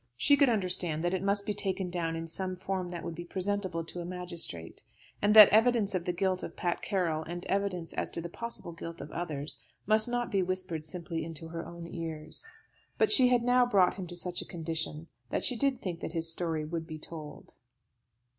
[0.17, 3.23] She could understand that it must be taken down in some form that would be
[3.23, 4.81] presentable to a magistrate,
[5.21, 8.71] and that evidence of the guilt of Pat Carroll and evidence as to the possible
[8.71, 12.43] guilt of others must not be whispered simply into her own ears.
[12.97, 16.13] But she had now brought him to such a condition that she did think that
[16.13, 17.53] his story would be told.